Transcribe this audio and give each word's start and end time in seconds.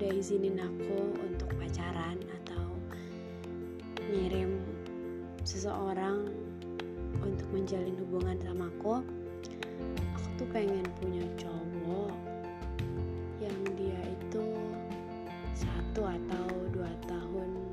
udah 0.00 0.16
izinin 0.16 0.56
aku 0.56 1.12
untuk 1.20 1.52
pacaran 1.60 2.16
atau 2.40 2.72
ngirim 4.08 4.56
seseorang 5.44 6.24
untuk 7.20 7.44
menjalin 7.52 7.92
hubungan 8.00 8.40
sama 8.40 8.72
aku 8.72 9.04
aku 10.00 10.28
tuh 10.40 10.48
pengen 10.56 10.88
punya 11.04 11.20
cowok 11.36 12.16
yang 13.44 13.60
dia 13.76 14.00
itu 14.08 14.56
satu 15.52 16.08
atau 16.08 16.48
dua 16.72 16.88
tahun 17.04 17.68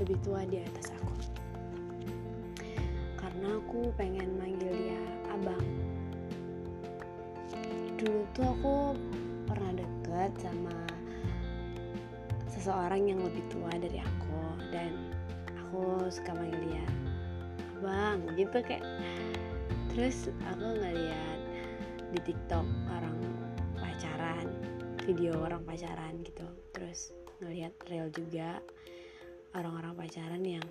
lebih 0.00 0.16
tua 0.24 0.48
di 0.48 0.56
atas 0.56 0.88
aku. 0.88 1.16
Karena 3.20 3.60
aku 3.60 3.92
pengen 4.00 4.40
manggil 4.40 4.72
dia 4.72 5.04
abang. 5.28 5.68
Dulu 8.00 8.24
tuh 8.32 8.46
aku 8.56 8.76
pernah 9.44 9.76
deket 9.76 10.32
sama 10.40 10.91
seseorang 12.62 13.10
yang 13.10 13.18
lebih 13.18 13.42
tua 13.50 13.74
dari 13.74 13.98
aku 13.98 14.38
dan 14.70 14.94
aku 15.50 16.06
suka 16.06 16.30
manggil 16.30 16.62
dia 16.70 16.86
abang 17.74 18.22
gitu 18.38 18.62
kayak. 18.62 18.86
Terus 19.90 20.30
aku 20.46 20.78
ngeliat 20.78 21.42
di 22.14 22.22
tiktok 22.22 22.62
orang 22.86 23.18
pacaran 23.74 24.46
video 25.02 25.42
orang 25.42 25.66
pacaran 25.66 26.22
gitu. 26.22 26.46
Terus 26.70 27.10
ngeliat 27.42 27.74
real 27.90 28.06
juga 28.14 28.62
orang-orang 29.58 29.98
pacaran 29.98 30.42
yang 30.46 30.66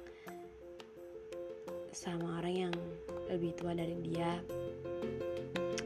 sama 1.92 2.40
orang 2.40 2.72
yang 2.72 2.76
lebih 3.28 3.52
tua 3.60 3.76
dari 3.76 4.00
dia. 4.00 4.40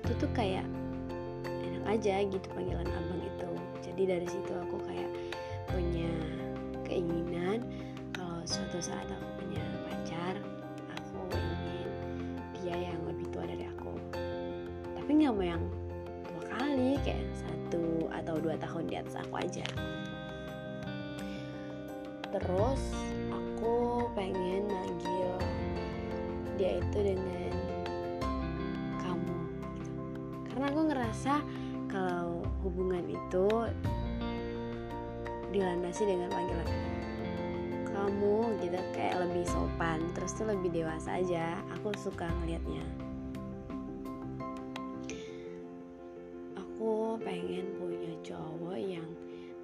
Itu 0.05 0.13
tuh 0.21 0.29
kayak 0.37 0.69
aja 1.89 2.21
gitu 2.21 2.45
panggilan 2.53 2.85
abang 2.93 3.25
itu. 3.25 3.49
Jadi 3.81 4.05
dari 4.05 4.27
situ 4.29 4.53
aku 4.53 4.77
kayak 4.85 5.24
punya 5.75 6.07
keinginan 6.87 7.59
kalau 8.15 8.39
suatu 8.47 8.79
saat 8.79 9.03
aku 9.11 9.27
punya 9.43 9.59
pacar 9.83 10.39
aku 10.95 11.35
ingin 11.35 11.91
dia 12.63 12.95
yang 12.95 12.99
lebih 13.03 13.27
tua 13.35 13.43
dari 13.43 13.67
aku 13.67 13.91
tapi 14.95 15.09
nggak 15.19 15.35
mau 15.35 15.43
yang 15.43 15.63
dua 16.23 16.43
kali 16.47 16.95
kayak 17.03 17.27
satu 17.35 18.07
atau 18.07 18.39
dua 18.39 18.55
tahun 18.55 18.87
di 18.87 18.95
atas 18.95 19.19
aku 19.19 19.35
aja 19.35 19.67
terus 22.31 22.83
aku 23.35 24.07
pengen 24.15 24.71
manggil 24.71 25.35
dia 26.55 26.79
itu 26.79 26.99
dengan 27.03 27.51
kamu 29.03 29.35
gitu. 29.75 29.91
karena 30.47 30.65
aku 30.71 30.81
ngerasa 30.87 31.33
kalau 31.91 32.47
hubungan 32.63 33.03
itu 33.11 33.47
dilandasi 35.55 36.03
dengan 36.03 36.27
panggilan 36.27 36.69
kamu 37.95 38.59
gitu 38.59 38.79
kayak 38.91 39.23
lebih 39.23 39.47
sopan 39.47 40.03
terus 40.11 40.35
tuh 40.35 40.51
lebih 40.51 40.69
dewasa 40.83 41.15
aja. 41.15 41.63
Aku 41.79 41.95
suka 41.95 42.27
ngelihatnya 42.43 42.83
aku 46.85 47.17
pengen 47.25 47.65
punya 47.81 48.13
cowok 48.21 48.77
yang 48.77 49.09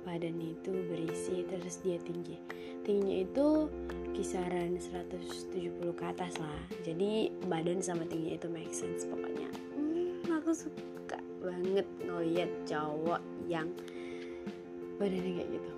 badan 0.01 0.41
itu 0.41 0.73
berisi 0.89 1.45
terus 1.45 1.77
dia 1.85 2.01
tinggi. 2.01 2.39
Tingginya 2.81 3.29
itu 3.29 3.69
kisaran 4.17 4.73
170 4.81 5.85
ke 5.93 6.03
atas 6.07 6.41
lah. 6.41 6.61
Jadi 6.81 7.29
badan 7.45 7.77
sama 7.77 8.09
tinggi 8.09 8.41
itu 8.41 8.49
make 8.49 8.73
sense 8.73 9.05
pokoknya. 9.05 9.53
Hmm, 9.77 10.33
aku 10.33 10.49
suka 10.49 11.21
banget 11.45 11.85
ngeliat 12.01 12.49
cowok 12.65 13.21
yang 13.45 13.69
badannya 15.01 15.31
kayak 15.41 15.49
gitu. 15.57 15.71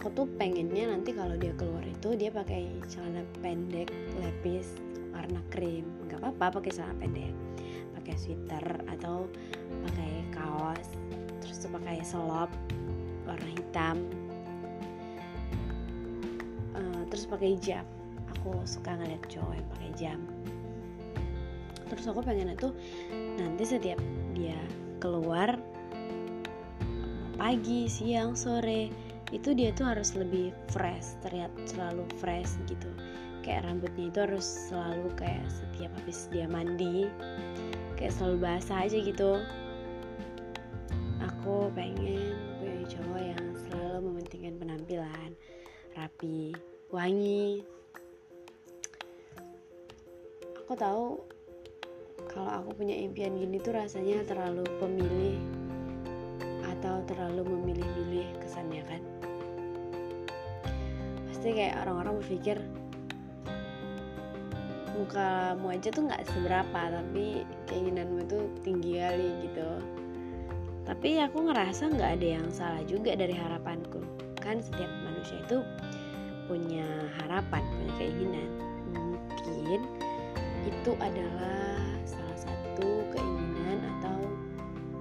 Aku 0.00 0.08
tuh 0.16 0.24
pengennya 0.40 0.96
nanti 0.96 1.12
kalau 1.12 1.36
dia 1.36 1.52
keluar 1.60 1.84
itu 1.84 2.16
dia 2.16 2.32
pakai 2.32 2.72
celana 2.88 3.20
pendek 3.44 3.92
lepis 4.16 4.80
warna 5.12 5.44
krim. 5.52 5.84
Nggak 6.08 6.24
apa-apa 6.24 6.64
pakai 6.64 6.72
celana 6.72 6.96
pendek. 6.96 7.36
Pakai 8.00 8.14
sweater 8.16 8.64
atau 8.88 9.28
pakai 9.84 10.24
kaos 10.32 10.88
terus 11.44 11.60
tuh 11.60 11.68
pakai 11.76 12.00
selop 12.00 12.48
warna 13.28 13.50
hitam. 13.52 14.00
Uh, 16.72 17.04
terus 17.12 17.28
pakai 17.28 17.60
jam. 17.60 17.84
Aku 18.40 18.56
suka 18.64 18.96
ngeliat 18.96 19.20
cowok 19.28 19.52
yang 19.52 19.68
pakai 19.76 19.90
jam. 20.00 20.18
Terus 21.92 22.08
aku 22.08 22.24
pengen 22.24 22.56
tuh 22.56 22.72
nanti 23.36 23.68
setiap 23.68 24.00
dia 24.32 24.56
keluar 25.00 25.56
pagi 27.40 27.88
siang 27.88 28.36
sore 28.36 28.92
itu 29.32 29.56
dia 29.56 29.72
tuh 29.72 29.88
harus 29.88 30.12
lebih 30.12 30.52
fresh 30.68 31.16
terlihat 31.24 31.48
selalu 31.64 32.04
fresh 32.20 32.60
gitu. 32.68 32.90
Kayak 33.40 33.64
rambutnya 33.64 34.12
itu 34.12 34.20
harus 34.20 34.46
selalu 34.68 35.08
kayak 35.16 35.46
setiap 35.48 35.90
habis 35.96 36.28
dia 36.28 36.44
mandi 36.44 37.08
kayak 37.96 38.12
selalu 38.12 38.36
basah 38.44 38.84
aja 38.84 38.98
gitu. 39.00 39.40
Aku 41.24 41.72
pengen 41.72 42.36
punya 42.60 42.84
cowok 42.92 43.20
yang 43.24 43.46
selalu 43.64 43.98
mementingkan 44.12 44.54
penampilan 44.60 45.30
rapi 45.96 46.52
wangi. 46.92 47.64
Aku 50.64 50.72
tahu 50.76 51.24
kalau 52.28 52.50
aku 52.50 52.82
punya 52.82 52.96
impian 52.98 53.38
gini 53.38 53.56
tuh 53.62 53.72
rasanya 53.72 54.20
terlalu 54.26 54.66
pemilih 54.76 55.38
atau 56.76 57.00
terlalu 57.08 57.46
memilih-milih 57.56 58.28
kesannya 58.42 58.82
kan? 58.84 59.02
Pasti 61.30 61.48
kayak 61.56 61.86
orang-orang 61.86 62.20
berpikir 62.20 62.58
mukamu 65.00 65.72
aja 65.72 65.88
tuh 65.88 66.04
nggak 66.04 66.28
seberapa 66.28 66.80
tapi 66.92 67.48
keinginanmu 67.64 68.28
tuh 68.28 68.44
tinggi 68.60 69.00
kali 69.00 69.28
gitu. 69.48 69.70
Tapi 70.84 71.22
aku 71.24 71.48
ngerasa 71.48 71.88
nggak 71.96 72.12
ada 72.20 72.28
yang 72.40 72.48
salah 72.52 72.82
juga 72.84 73.16
dari 73.16 73.32
harapanku. 73.32 74.04
Kan 74.42 74.60
setiap 74.60 74.90
manusia 75.06 75.40
itu 75.40 75.64
punya 76.50 76.84
harapan 77.22 77.62
punya 77.62 77.92
keinginan. 77.96 78.50
Mungkin 78.92 79.99
itu 80.70 80.94
adalah 81.02 81.76
satu 82.06 82.88
keinginan 83.12 83.82
atau 83.98 84.18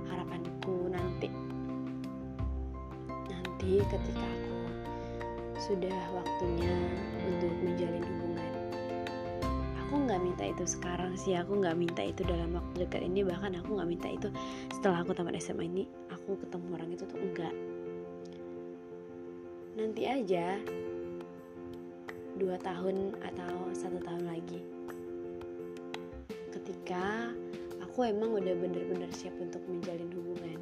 harapanku 0.10 0.90
nanti. 0.90 1.30
Nanti 3.30 3.80
ketika 3.88 4.26
aku 4.26 4.58
sudah 5.62 6.00
waktunya 6.12 6.74
untuk 7.24 7.54
menjalin 7.62 8.04
hubungan. 8.04 8.54
Aku 9.86 9.94
nggak 10.06 10.22
minta 10.22 10.44
itu 10.50 10.64
sekarang 10.66 11.14
sih 11.14 11.38
aku 11.38 11.62
nggak 11.62 11.78
minta 11.78 12.02
itu 12.02 12.26
dalam 12.26 12.58
waktu 12.58 12.90
dekat 12.90 13.06
ini 13.06 13.22
bahkan 13.22 13.54
aku 13.54 13.78
nggak 13.78 13.90
minta 13.90 14.10
itu 14.10 14.28
setelah 14.74 15.06
aku 15.06 15.14
tamat 15.14 15.38
SMA 15.38 15.70
ini 15.70 15.84
aku 16.10 16.38
ketemu 16.42 16.68
orang 16.74 16.90
itu 16.90 17.04
tuh 17.06 17.20
enggak. 17.22 17.54
Nanti 19.78 20.02
aja 20.10 20.58
dua 22.40 22.56
tahun 22.64 23.14
atau 23.20 23.70
satu 23.76 24.00
tahun 24.02 24.26
lagi 24.26 24.49
ketika 26.90 27.30
aku 27.86 28.10
emang 28.10 28.34
udah 28.34 28.50
bener-bener 28.58 29.14
siap 29.14 29.38
untuk 29.38 29.62
menjalin 29.70 30.10
hubungan. 30.10 30.58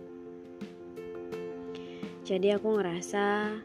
Jadi 2.27 2.51
aku 2.51 2.75
ngerasa 2.75 3.55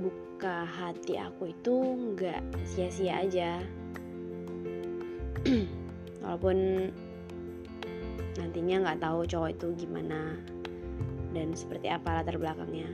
buka 0.00 0.64
hati 0.64 1.20
aku 1.20 1.52
itu 1.52 1.76
nggak 2.16 2.40
sia-sia 2.64 3.20
aja. 3.20 3.60
Walaupun 6.24 6.88
nantinya 8.40 8.88
nggak 8.88 9.04
tahu 9.04 9.28
cowok 9.28 9.52
itu 9.52 9.84
gimana 9.84 10.40
dan 11.36 11.52
seperti 11.52 11.92
apa 11.92 12.24
latar 12.24 12.40
belakangnya. 12.40 12.88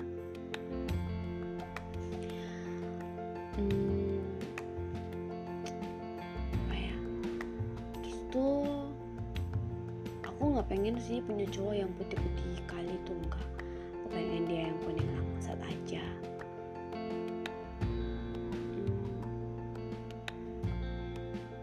Hmm, 3.55 3.90
pengen 10.71 10.95
sih 11.03 11.19
punya 11.19 11.43
cowok 11.51 11.75
yang 11.83 11.91
putih-putih 11.99 12.63
kali 12.71 12.95
tuh 13.03 13.19
enggak. 13.19 13.49
Pengen 14.07 14.47
dia 14.47 14.71
yang 14.71 14.79
kuning 14.87 15.11
langsat 15.19 15.59
aja. 15.67 16.05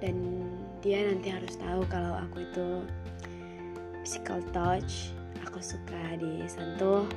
Dan 0.03 0.15
dia 0.83 1.07
nanti 1.07 1.31
harus 1.31 1.55
tahu 1.55 1.87
kalau 1.87 2.19
aku 2.19 2.43
itu 2.43 2.67
physical 4.03 4.43
touch. 4.51 5.15
Aku 5.47 5.63
suka 5.63 6.19
disentuh 6.19 7.07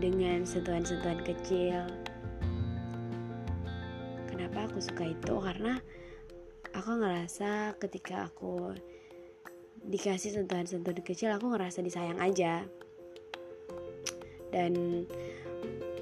dengan 0.00 0.48
sentuhan-sentuhan 0.48 1.20
kecil. 1.20 1.84
Kenapa 4.24 4.72
aku 4.72 4.80
suka 4.80 5.12
itu? 5.12 5.36
Karena 5.36 5.76
aku 6.72 6.96
ngerasa 6.96 7.76
ketika 7.76 8.32
aku 8.32 8.72
dikasih 9.86 10.36
sentuhan-sentuhan 10.36 11.00
kecil 11.00 11.32
aku 11.32 11.52
ngerasa 11.52 11.80
disayang 11.80 12.20
aja. 12.20 12.64
Dan 14.50 15.04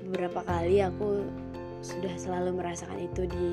beberapa 0.08 0.40
kali 0.42 0.80
aku 0.80 1.28
sudah 1.84 2.14
selalu 2.18 2.58
merasakan 2.58 2.98
itu 2.98 3.28
di 3.28 3.48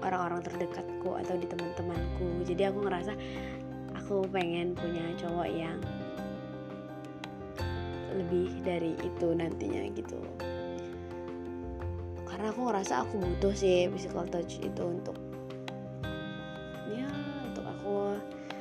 orang-orang 0.00 0.40
terdekatku 0.40 1.10
atau 1.20 1.34
di 1.36 1.46
teman-temanku. 1.46 2.46
Jadi 2.48 2.62
aku 2.66 2.78
ngerasa 2.88 3.12
aku 3.98 4.24
pengen 4.32 4.72
punya 4.72 5.04
cowok 5.20 5.48
yang 5.50 5.78
lebih 8.16 8.50
dari 8.64 8.96
itu 8.98 9.28
nantinya 9.36 9.82
gitu. 9.92 10.20
Karena 12.26 12.50
aku 12.50 12.60
ngerasa 12.70 13.04
aku 13.04 13.20
butuh 13.20 13.54
sih 13.54 13.90
physical 13.92 14.24
touch 14.26 14.58
itu 14.62 14.82
untuk 14.82 15.29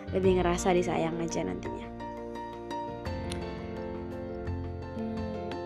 lebih 0.09 0.41
ngerasa 0.41 0.73
disayang 0.73 1.17
aja 1.21 1.45
nantinya. 1.45 1.87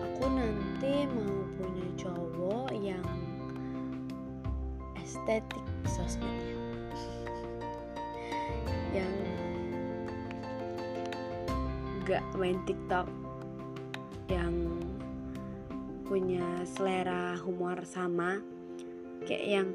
Aku 0.04 0.24
nanti 0.28 1.08
mau 1.08 1.48
punya 1.56 1.86
cowok 1.96 2.68
yang 2.76 3.06
estetik 5.00 5.64
sosmednya. 5.88 6.60
Yang 8.92 9.14
gak 12.04 12.24
main 12.36 12.60
TikTok. 12.68 13.08
Yang 14.28 14.54
punya 16.04 16.44
selera 16.68 17.40
humor 17.40 17.80
sama. 17.88 18.44
Kayak 19.24 19.46
yang 19.48 19.68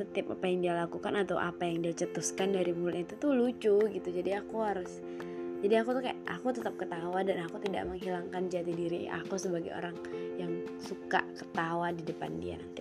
setiap 0.00 0.32
apa 0.32 0.48
yang 0.48 0.58
dia 0.64 0.74
lakukan 0.80 1.12
atau 1.12 1.36
apa 1.36 1.68
yang 1.68 1.84
dia 1.84 1.92
cetuskan 1.92 2.56
dari 2.56 2.72
mulut 2.72 3.04
itu 3.04 3.14
tuh 3.20 3.36
lucu 3.36 3.76
gitu. 3.92 4.08
Jadi 4.08 4.32
aku 4.32 4.56
harus 4.64 5.04
jadi 5.60 5.84
aku 5.84 5.92
tuh 5.92 6.02
kayak 6.08 6.20
aku 6.24 6.56
tetap 6.56 6.74
ketawa 6.80 7.20
dan 7.20 7.44
aku 7.44 7.60
tidak 7.60 7.84
menghilangkan 7.84 8.48
jati 8.48 8.72
diri 8.72 9.12
aku 9.12 9.36
sebagai 9.36 9.76
orang 9.76 9.92
yang 10.40 10.64
suka 10.80 11.20
ketawa 11.36 11.92
di 11.92 12.00
depan 12.00 12.32
dia 12.40 12.56
nanti. 12.56 12.80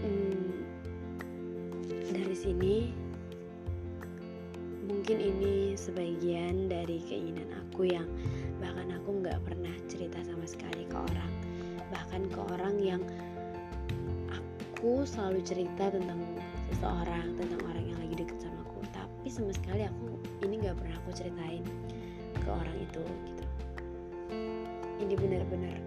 Hmm, 0.00 0.48
dari 2.08 2.36
sini 2.36 2.74
mungkin 4.88 5.20
ini 5.20 5.76
sebagian 5.76 6.72
dari 6.72 7.04
keinginan 7.04 7.52
aku 7.52 7.84
yang 7.84 8.08
bahkan 8.56 8.96
aku 8.96 9.20
nggak 9.20 9.44
pernah 9.44 9.76
cerita 9.84 10.17
sekali 10.48 10.88
ke 10.88 10.96
orang. 10.96 11.32
Bahkan 11.92 12.22
ke 12.32 12.40
orang 12.56 12.74
yang 12.80 13.02
aku 14.32 15.04
selalu 15.04 15.44
cerita 15.44 15.92
tentang 15.92 16.22
seseorang 16.72 17.36
tentang 17.36 17.60
orang 17.68 17.84
yang 17.92 17.98
lagi 18.00 18.14
deket 18.24 18.38
sama 18.40 18.64
aku. 18.64 18.80
Tapi 18.94 19.26
sama 19.28 19.52
sekali 19.52 19.84
aku 19.84 20.16
ini 20.46 20.54
nggak 20.64 20.76
pernah 20.80 20.96
aku 21.04 21.10
ceritain 21.12 21.64
ke 22.32 22.48
orang 22.48 22.76
itu 22.80 23.04
gitu. 23.28 23.44
Ini 24.98 25.14
benar-benar 25.14 25.78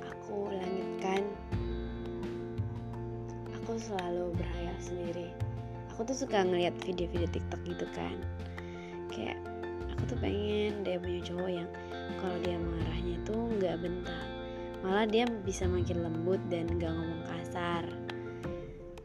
aku 0.00 0.48
langitkan 0.48 1.22
aku 3.70 3.76
selalu 3.78 4.34
berhayal 4.34 4.78
sendiri. 4.82 5.28
Aku 5.94 6.02
tuh 6.02 6.16
suka 6.26 6.42
ngeliat 6.42 6.74
video-video 6.82 7.28
TikTok 7.30 7.60
gitu 7.68 7.86
kan. 7.94 8.16
Kayak 9.10 9.38
aku 9.94 10.14
tuh 10.14 10.18
pengen 10.22 10.86
dia 10.86 10.98
punya 10.98 11.20
cowok 11.22 11.50
yang 11.50 11.68
kalau 12.18 12.38
dia 12.42 12.58
marahnya 12.58 13.16
tuh 13.22 13.46
nggak 13.60 13.76
bentak. 13.78 14.26
Malah 14.80 15.06
dia 15.06 15.28
bisa 15.46 15.68
makin 15.68 16.02
lembut 16.02 16.40
dan 16.48 16.66
gak 16.80 16.88
ngomong 16.88 17.22
kasar. 17.28 17.84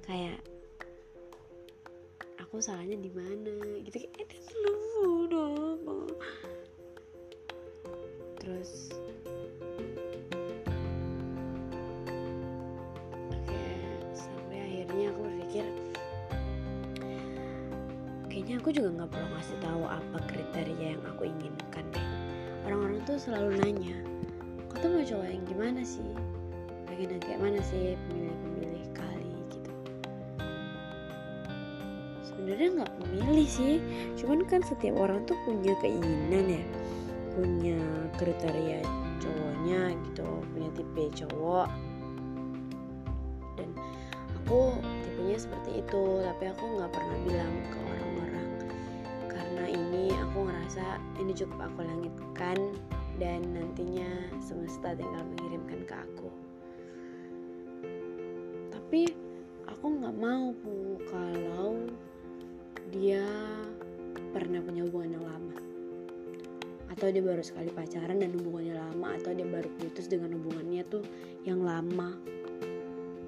Kayak 0.07 0.39
aku 2.39 2.63
salahnya 2.63 2.95
di 2.95 3.11
mana? 3.11 3.83
Gitu. 3.83 4.07
Kayak 4.07 4.33
eh, 4.33 4.41
lu 4.63 5.27
dong. 5.27 6.09
Terus 8.39 8.95
kayaknya 18.45 18.61
aku 18.61 18.69
juga 18.77 18.89
nggak 18.93 19.09
perlu 19.09 19.27
ngasih 19.31 19.57
tahu 19.57 19.83
apa 19.89 20.17
kriteria 20.29 20.87
yang 20.93 21.03
aku 21.07 21.23
inginkan 21.25 21.85
deh 21.89 22.14
tuh 23.05 23.21
selalu 23.21 23.61
nanya 23.61 23.97
kau 24.73 24.81
tuh 24.81 24.89
mau 24.89 25.05
cowok 25.05 25.27
yang 25.29 25.45
gimana 25.45 25.81
sih? 25.85 26.09
Pengen 26.89 27.15
yang 27.15 27.23
kayak 27.23 27.39
mana 27.39 27.61
sih? 27.61 27.93
Pemilih-pemilih 28.09 28.85
kali 28.97 29.33
gitu. 29.53 29.71
Sebenarnya 32.25 32.67
nggak 32.81 32.93
memilih 33.05 33.47
sih 33.47 33.77
cuman 34.17 34.41
kan 34.49 34.65
setiap 34.65 34.97
orang 34.97 35.21
tuh 35.29 35.37
punya 35.45 35.77
keinginan 35.85 36.59
ya 36.59 36.63
punya 37.37 37.79
kriteria 38.17 38.81
cowoknya 39.21 39.93
gitu 40.09 40.27
punya 40.49 40.69
tipe 40.73 41.03
cowok. 41.23 41.69
Dan 43.53 43.69
aku 44.41 44.81
tipenya 45.05 45.37
seperti 45.37 45.85
itu 45.85 46.01
tapi 46.25 46.43
aku 46.49 46.63
nggak 46.81 46.89
pernah 46.89 47.17
bilang 47.21 47.53
ke 47.69 47.79
orang-orang 47.79 48.49
karena 49.29 49.63
ini 49.69 50.09
aku 50.25 50.37
ngerasa 50.49 50.97
ini 51.21 51.31
cukup 51.37 51.69
aku 51.69 51.79
langitkan 51.85 52.57
dan 53.15 53.39
nantinya 53.55 54.07
semesta 54.43 54.91
tinggal 54.91 55.23
mengirimkan 55.23 55.79
ke 55.87 55.95
aku. 55.95 56.29
Tapi 58.75 59.01
aku 59.71 59.85
nggak 59.87 60.15
mau 60.19 60.51
bu 60.51 60.99
kalau 61.07 61.79
dia 62.91 63.23
pernah 64.35 64.59
punya 64.59 64.83
hubungan 64.83 65.15
yang 65.15 65.25
lama. 65.25 65.57
Atau 66.91 67.11
dia 67.11 67.23
baru 67.23 67.43
sekali 67.43 67.71
pacaran 67.71 68.19
dan 68.19 68.35
hubungannya 68.35 68.75
lama 68.75 69.07
atau 69.19 69.31
dia 69.31 69.47
baru 69.47 69.67
putus 69.79 70.07
dengan 70.07 70.35
hubungannya 70.39 70.83
tuh 70.87 71.03
yang 71.47 71.63
lama 71.63 72.15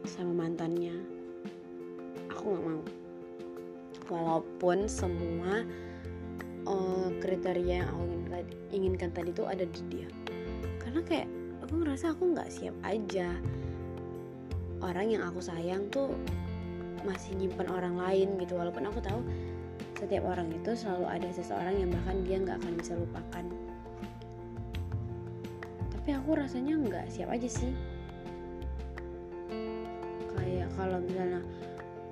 sama 0.07 0.47
mantannya. 0.47 0.95
Aku 2.31 2.43
nggak 2.53 2.63
mau. 2.63 2.83
Walaupun 4.07 4.87
semua 4.87 5.67
uh, 6.63 7.11
kriteria 7.19 7.83
yang 7.83 7.89
aku 7.91 8.16
inginkan, 8.27 8.43
inginkan 8.75 9.09
tadi 9.15 9.31
tuh 9.31 9.47
ada 9.47 9.63
di 9.63 9.81
dia. 9.87 10.09
Karena 10.83 10.99
kayak 11.03 11.27
aku 11.63 11.73
ngerasa 11.79 12.11
aku 12.11 12.35
nggak 12.35 12.49
siap 12.51 12.75
aja. 12.83 13.31
Orang 14.83 15.07
yang 15.09 15.23
aku 15.23 15.39
sayang 15.39 15.87
tuh 15.87 16.11
masih 17.07 17.39
nyimpan 17.39 17.67
orang 17.71 17.95
lain 17.95 18.35
gitu. 18.43 18.59
Walaupun 18.59 18.83
aku 18.83 18.99
tahu 18.99 19.23
setiap 19.97 20.27
orang 20.27 20.51
itu 20.51 20.75
selalu 20.75 21.07
ada 21.07 21.29
seseorang 21.31 21.75
yang 21.79 21.89
bahkan 21.89 22.17
dia 22.27 22.37
nggak 22.43 22.57
akan 22.59 22.73
bisa 22.75 22.93
lupakan. 22.99 23.45
Tapi 25.97 26.09
aku 26.13 26.29
rasanya 26.35 26.75
nggak 26.77 27.05
siap 27.09 27.31
aja 27.31 27.47
sih. 27.47 27.71
Kayak 30.35 30.69
kalau 30.75 30.99
misalnya 31.01 31.41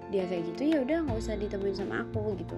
dia 0.10 0.24
kayak 0.31 0.48
gitu 0.53 0.62
ya 0.69 0.77
udah 0.79 0.98
nggak 1.05 1.17
usah 1.17 1.36
ditemuin 1.38 1.75
sama 1.75 2.05
aku 2.05 2.38
gitu 2.38 2.57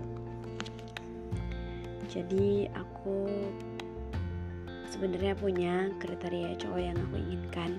jadi 2.07 2.71
aku 2.71 3.27
sebenarnya 4.87 5.35
punya 5.35 5.91
kriteria 5.99 6.55
cowok 6.55 6.79
yang 6.79 6.97
aku 6.97 7.15
inginkan. 7.19 7.71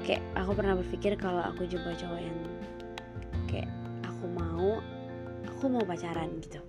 Kayak 0.00 0.24
aku 0.32 0.56
pernah 0.56 0.74
berpikir 0.80 1.12
kalau 1.20 1.44
aku 1.44 1.68
jumpa 1.68 1.92
cowok 1.92 2.20
yang 2.24 2.38
kayak 3.52 3.68
aku 4.08 4.24
mau 4.32 4.80
aku 5.44 5.64
mau 5.68 5.84
pacaran 5.84 6.40
gitu. 6.40 6.60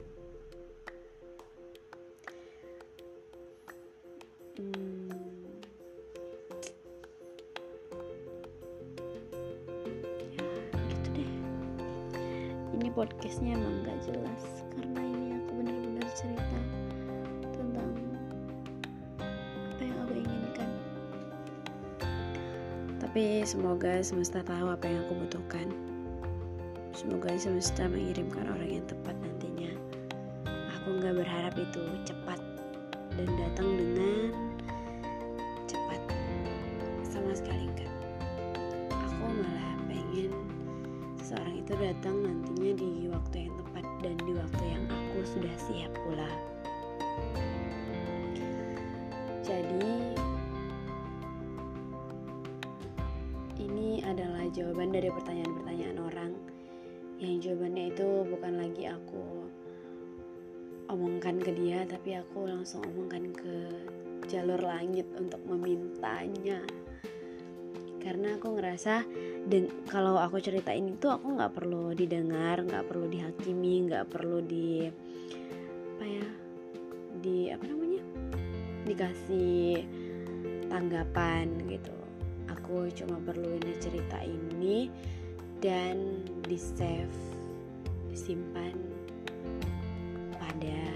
Hmm, 4.59 5.09
ya 10.35 10.43
gitu 10.91 11.09
deh. 11.15 11.31
Ini 12.75 12.87
podcastnya 12.91 13.55
emang 13.55 13.87
gak 13.87 13.97
jelas 14.11 14.70
tapi 23.11 23.43
semoga 23.43 23.99
semesta 23.99 24.39
tahu 24.39 24.71
apa 24.71 24.87
yang 24.87 25.03
aku 25.03 25.27
butuhkan 25.27 25.67
Semoga 26.95 27.35
semesta 27.35 27.83
mengirimkan 27.91 28.47
orang 28.47 28.79
yang 28.79 28.85
tepat 28.87 29.11
nantinya. 29.19 29.67
Aku 30.79 30.95
nggak 30.95 31.19
berharap 31.19 31.51
itu 31.59 31.83
cepat 32.07 32.39
dan 33.19 33.27
datang 33.35 33.67
dengan 33.75 34.31
cepat. 35.67 35.99
Sama 37.03 37.35
sekali 37.35 37.67
enggak. 37.67 37.91
Aku 38.95 39.23
malah 39.27 39.75
pengen 39.91 40.31
seseorang 41.19 41.63
itu 41.63 41.73
datang 41.75 42.15
nantinya 42.15 42.71
di 42.79 42.91
waktu 43.11 43.35
yang 43.43 43.55
tepat 43.59 43.85
dan 44.07 44.15
di 44.23 44.31
waktu 44.39 44.63
yang 44.71 44.83
aku 44.87 45.19
sudah 45.27 45.55
siap 45.59 45.91
pula. 46.07 46.31
Jadi 49.43 50.10
jawaban 54.51 54.91
dari 54.91 55.07
pertanyaan-pertanyaan 55.07 55.99
orang. 55.99 56.31
Yang 57.21 57.35
jawabannya 57.49 57.85
itu 57.93 58.07
bukan 58.27 58.53
lagi 58.59 58.83
aku 58.89 59.23
omongkan 60.91 61.39
ke 61.39 61.51
dia 61.55 61.87
tapi 61.87 62.19
aku 62.19 62.51
langsung 62.51 62.83
omongkan 62.83 63.31
ke 63.31 63.55
jalur 64.27 64.59
langit 64.59 65.07
untuk 65.15 65.39
memintanya. 65.47 66.59
Karena 68.01 68.35
aku 68.35 68.57
ngerasa 68.57 69.05
dan 69.45 69.69
kalau 69.87 70.17
aku 70.17 70.41
ceritain 70.41 70.85
itu 70.89 71.07
aku 71.09 71.37
nggak 71.37 71.53
perlu 71.53 71.93
didengar 71.97 72.61
nggak 72.61 72.85
perlu 72.85 73.09
dihakimi 73.09 73.89
nggak 73.89 74.09
perlu 74.09 74.37
di 74.41 74.85
apa 75.97 76.05
ya 76.05 76.27
di 77.21 77.37
apa 77.49 77.65
namanya 77.65 78.03
dikasih 78.85 79.85
tanggapan 80.69 81.45
gitu 81.69 82.00
aku 82.71 82.87
cuma 83.03 83.19
perlu 83.27 83.59
ini 83.59 83.75
cerita 83.83 84.23
ini 84.23 84.87
dan 85.59 86.23
di 86.47 86.55
save 86.55 87.11
disimpan 88.07 88.71
pada 90.39 90.90